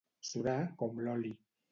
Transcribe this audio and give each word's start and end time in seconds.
Surar 0.27 0.55
com 0.79 0.97
l'oli. 1.09 1.35